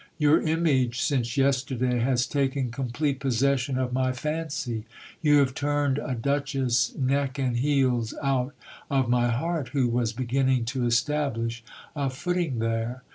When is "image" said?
0.41-0.99